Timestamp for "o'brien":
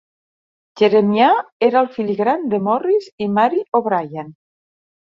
3.83-4.39